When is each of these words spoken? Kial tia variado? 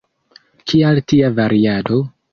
Kial 0.71 1.03
tia 1.13 1.29
variado? 1.41 2.03